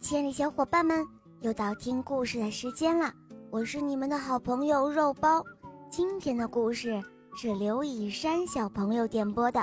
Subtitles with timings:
[0.00, 1.04] 亲爱的小伙伴们，
[1.40, 3.10] 又到听故事的时间了。
[3.50, 5.42] 我是你们的好朋友肉包。
[5.90, 7.00] 今天的故事
[7.36, 9.60] 是刘以山小朋友点播的，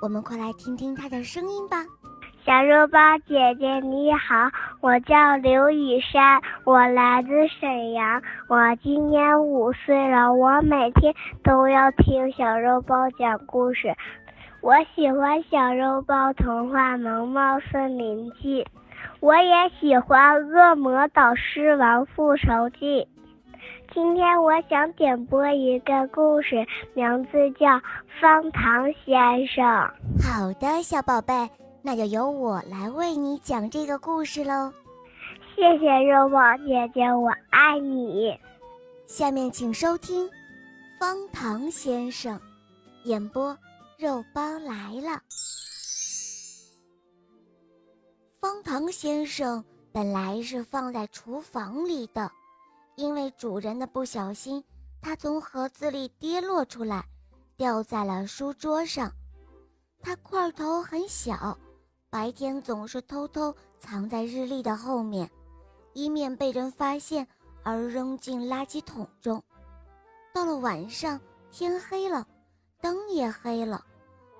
[0.00, 1.84] 我们快来听听他的声音吧。
[2.44, 4.48] 小肉包姐姐你好，
[4.80, 10.32] 我叫刘以山，我来自沈阳，我今年五岁了。
[10.32, 11.14] 我每天
[11.44, 13.94] 都要听小肉包讲故事。
[14.62, 18.64] 我喜欢小肉包童话《萌猫森林记》，
[19.26, 23.02] 我也喜欢《恶魔导师王复仇记》。
[23.92, 27.66] 今天我想点播一个故事，名字叫
[28.20, 29.64] 《方糖先生》。
[30.22, 31.50] 好的，小宝贝，
[31.82, 34.72] 那就由我来为你讲这个故事喽。
[35.56, 38.38] 谢谢肉包姐姐，我爱你。
[39.06, 40.24] 下面请收听
[41.00, 42.38] 《方糖先生》，
[43.02, 43.58] 演播。
[43.98, 45.20] 肉包来了。
[48.46, 52.30] 方糖先生本来是放在厨房里的，
[52.94, 54.62] 因为主人的不小心，
[55.02, 57.04] 它从盒子里跌落出来，
[57.56, 59.10] 掉在了书桌上。
[60.00, 61.58] 它块头很小，
[62.08, 65.28] 白天总是偷偷藏在日历的后面，
[65.92, 67.26] 以免被人发现
[67.64, 69.42] 而扔进垃圾桶中。
[70.32, 72.24] 到了晚上，天黑了。
[72.80, 73.84] 灯也黑了，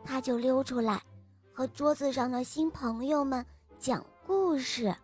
[0.04, 1.02] 他就溜出来，
[1.52, 3.44] 和桌子上的新朋友们
[3.78, 4.94] 讲故事。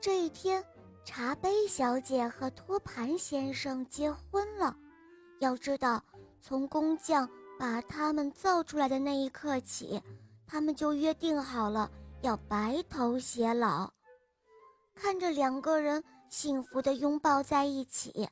[0.00, 0.62] 这一天，
[1.04, 4.76] 茶杯小姐和托盘先生结婚了。
[5.40, 6.02] 要知道，
[6.38, 10.00] 从工匠把他们造出来的那一刻起，
[10.46, 13.90] 他们就约定好了要白头偕老。
[14.94, 18.28] 看着两个人幸福地拥抱在一起，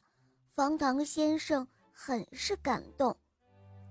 [0.51, 3.17] 方糖先生很是感动。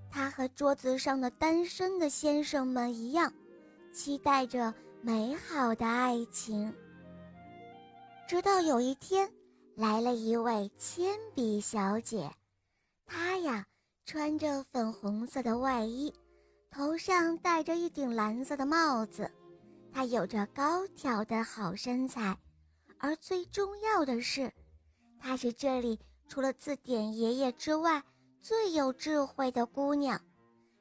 [0.10, 3.34] 他和桌子上的单身的先生们一样，
[3.92, 6.74] 期待着美好的爱情。
[8.28, 9.32] 直到有一天，
[9.76, 12.32] 来了一位铅笔小姐，
[13.06, 13.66] 她呀
[14.06, 16.14] 穿着粉红色的外衣，
[16.70, 19.30] 头上戴着一顶蓝色的帽子，
[19.92, 22.38] 她有着高挑的好身材，
[23.00, 24.54] 而最重要的是，
[25.20, 28.04] 她是这里除了字典爷爷之外。
[28.44, 30.20] 最有智慧的姑娘，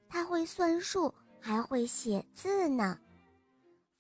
[0.09, 2.99] 她会算数，还会写字呢。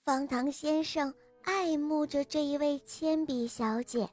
[0.02, 1.12] 方糖先生
[1.42, 4.08] 爱慕着这一位铅笔小姐，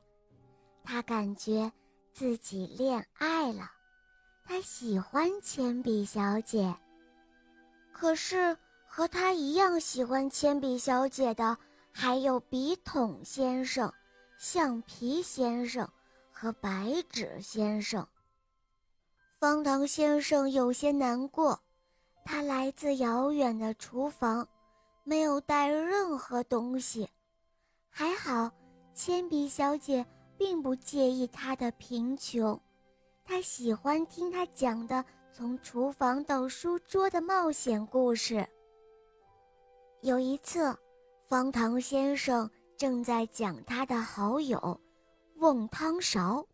[0.84, 1.72] 他感觉
[2.12, 3.72] 自己恋爱了，
[4.46, 6.76] 他喜欢铅笔小姐。
[7.94, 8.56] 可是
[8.86, 11.58] 和他一样喜欢铅笔小姐的，
[11.92, 13.92] 还有笔筒先生、
[14.38, 15.90] 橡皮先生
[16.32, 18.06] 和白纸先生。
[19.40, 21.60] 方糖先生有些难过，
[22.26, 24.48] 他来自遥远的厨房，
[25.08, 27.08] 没有带任何东西。
[27.90, 28.52] 还好，
[28.94, 30.06] 铅笔小姐
[30.38, 32.60] 并不介意他的贫穷，
[33.24, 38.46] 她喜欢听他讲的从厨房到书桌的冒险故事。
[40.02, 40.78] 有一次，
[41.24, 44.78] 方糖先生正在讲他的好友，
[45.38, 46.46] 瓮汤勺。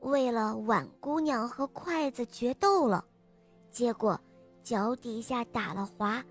[0.00, 3.04] 为了碗姑娘和筷子决斗了，
[3.70, 4.18] 结果
[4.62, 6.24] 脚底下打了滑，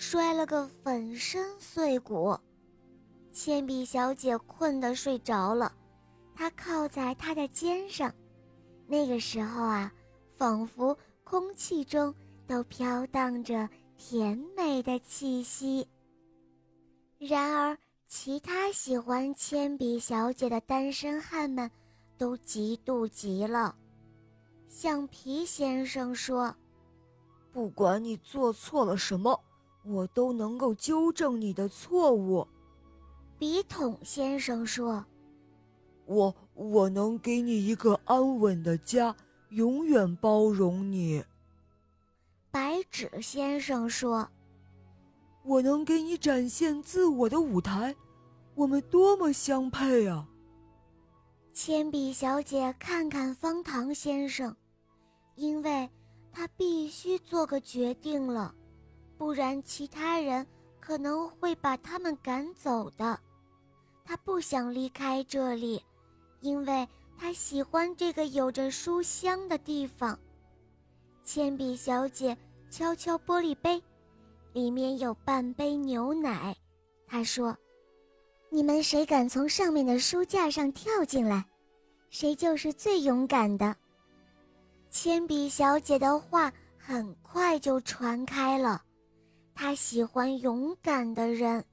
[0.00, 2.38] 摔了个粉身碎骨。
[3.32, 5.74] 铅笔小姐困得睡着了，
[6.36, 8.14] 她靠在他的肩上。
[8.86, 9.92] 那个时候啊，
[10.36, 12.14] 仿佛空气中
[12.46, 15.84] 都飘荡着甜美的气息。
[17.18, 17.76] 然而，
[18.06, 21.68] 其他喜欢铅笔小姐的单身汉们。
[22.16, 23.76] 都嫉妒极了，
[24.68, 26.52] 橡皮先生说
[27.52, 29.40] ：“不管你做错了什么，
[29.88, 32.46] 我都能够纠正你的错误。”
[33.38, 35.04] 笔筒先生说
[36.06, 39.14] ：“我我能给你一个安稳的家，
[39.50, 41.24] 永远包容你。”
[42.50, 44.28] 白纸先生说
[45.44, 47.94] ：“我能给你展现自我的舞台，
[48.54, 50.28] 我们多么相配啊！”
[51.52, 54.56] 铅笔小姐看看方糖先生，
[55.36, 55.88] 因为
[56.32, 58.54] 他必须做个决定了，
[59.18, 60.46] 不然其他人
[60.80, 63.18] 可能会把他们赶走的。
[64.04, 65.84] 他不想离开这里，
[66.40, 66.88] 因为
[67.18, 70.18] 他喜欢这个有着书香的地方。
[71.22, 72.34] 铅笔小姐
[72.70, 73.82] 敲敲玻璃杯，
[74.54, 76.56] 里面有半杯牛奶。
[77.06, 77.54] 她说。
[78.50, 81.44] 你们谁敢从上面的书架上跳进来，
[82.08, 83.76] 谁就是最勇敢的。
[84.88, 88.82] 铅笔小姐的话很快就传开了，
[89.60, 91.64] 他喜欢勇敢的人，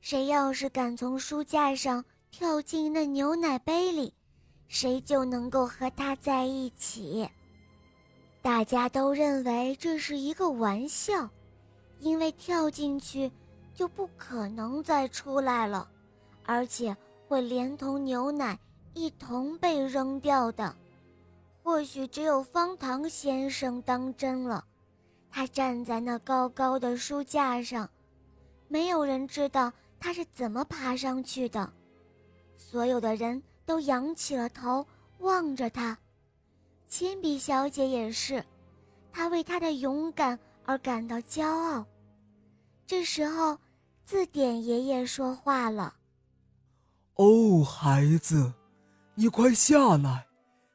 [0.00, 4.14] 谁要是敢从书架上跳进那牛奶杯里，
[4.68, 7.28] 谁就能够和他在一起。
[8.40, 11.28] 大家都认为这是一个玩笑，
[11.98, 13.28] 因为跳进去
[13.74, 15.88] 就不可能再出来了，
[16.44, 16.96] 而且
[17.26, 18.56] 会连同牛奶
[18.94, 20.72] 一同被扔掉的。
[21.64, 24.64] 或许只有方糖先生当真了，
[25.36, 27.86] 他站在那高高的书架上，
[28.68, 31.70] 没有人知道他是怎么爬上去的。
[32.56, 34.86] 所有的人都仰起了头
[35.18, 35.98] 望着他。
[36.88, 38.42] 铅笔小姐也是，
[39.12, 41.84] 她为她的勇敢而感到骄傲。
[42.86, 43.58] 这时候，
[44.06, 45.96] 字典爷爷说话了
[47.16, 48.54] ：“哦，孩子，
[49.14, 50.28] 你快下来，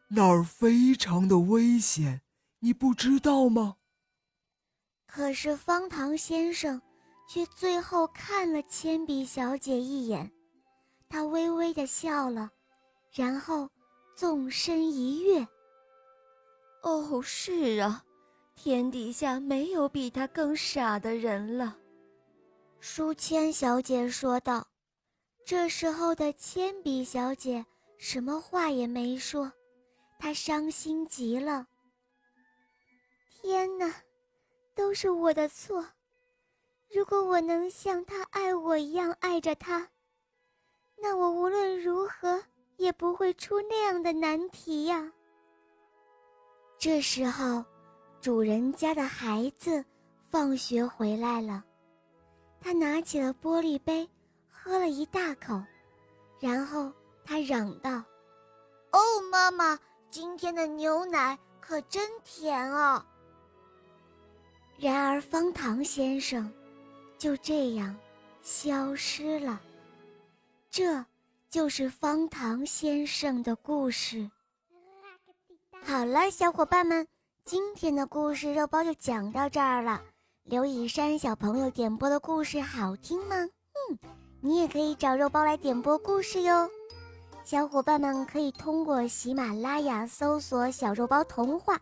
[0.07, 2.21] 那儿非常的危险，
[2.59, 3.77] 你不知道吗？”
[5.13, 6.81] 可是方糖先生
[7.27, 10.31] 却最后看了铅笔小姐一眼，
[11.09, 12.49] 他微微的笑了，
[13.11, 13.69] 然后
[14.15, 15.45] 纵身一跃。
[16.81, 18.01] 哦，是啊，
[18.55, 21.77] 天底下没有比他更傻的人了。”
[22.79, 24.65] 书签小姐说道。
[25.43, 27.65] 这时候的铅笔小姐
[27.97, 29.51] 什么话也没说，
[30.19, 31.67] 她伤心极了。
[33.29, 33.93] 天哪，
[34.81, 35.85] 都是我的错！
[36.91, 39.87] 如果我能像他爱我一样爱着他，
[40.97, 42.43] 那我无论如何
[42.77, 45.13] 也不会出那样的难题呀。
[46.79, 47.63] 这时候，
[48.21, 49.85] 主人家的孩子
[50.31, 51.63] 放学回来了。
[52.59, 54.09] 他拿起了玻璃杯，
[54.49, 55.61] 喝了一大口，
[56.39, 56.91] 然后
[57.23, 58.03] 他嚷道
[58.91, 58.99] ：“哦，
[59.31, 59.79] 妈妈，
[60.09, 63.05] 今天的牛奶可真甜啊！”
[64.81, 66.51] 然而，方糖先生
[67.15, 67.95] 就这样
[68.41, 69.61] 消失了。
[70.71, 71.05] 这
[71.51, 74.27] 就是方糖先生的故事。
[75.83, 77.07] 好了，小伙伴们，
[77.45, 80.01] 今天的故事肉包就讲到这儿了。
[80.45, 83.35] 刘以山小朋友点播的故事好听吗？
[83.35, 83.99] 嗯，
[84.39, 86.67] 你也可以找肉包来点播故事哟。
[87.43, 91.79] 小伙伴们可以通过喜马拉雅搜索“小肉包童话”，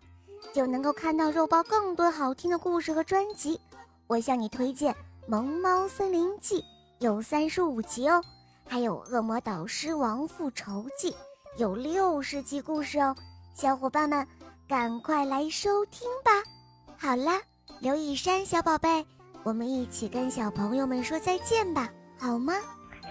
[0.53, 3.59] 就能够看到肉包更多好听的故事和专辑。
[4.07, 4.93] 我向你推荐
[5.27, 6.61] 《萌猫森林记》，
[6.99, 8.21] 有三十五集哦，
[8.67, 11.11] 还有《恶魔导师王复仇记》，
[11.57, 13.15] 有六十集故事哦。
[13.53, 14.25] 小伙伴们，
[14.67, 16.31] 赶快来收听吧！
[16.97, 17.41] 好啦，
[17.79, 19.05] 刘以山小宝贝，
[19.43, 22.53] 我们一起跟小朋友们说再见吧，好吗？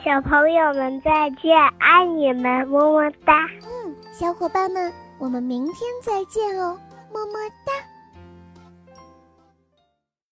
[0.04, 3.46] 小朋友们再见，爱你们，么么哒！
[3.64, 6.78] 嗯，小伙伴们，我们明天再见哦，
[7.12, 7.87] 么么哒。